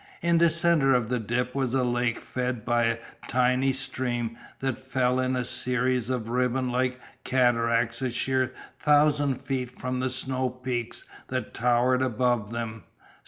In 0.23 0.39
the 0.39 0.49
centre 0.49 0.95
of 0.95 1.09
the 1.09 1.19
dip 1.19 1.53
was 1.53 1.75
a 1.75 1.83
lake 1.83 2.17
fed 2.17 2.65
by 2.65 2.85
a 2.85 2.97
tiny 3.27 3.71
stream 3.71 4.35
that 4.57 4.79
fell 4.79 5.19
in 5.19 5.35
a 5.35 5.45
series 5.45 6.09
of 6.09 6.27
ribbonlike 6.27 6.99
cataracts 7.23 8.01
a 8.01 8.09
sheer 8.09 8.51
thousand 8.79 9.41
feet 9.43 9.69
from 9.69 9.99
the 9.99 10.09
snow 10.09 10.49
peaks 10.49 11.05
that 11.27 11.53
towered 11.53 12.01
above 12.01 12.51
them. 12.51 12.81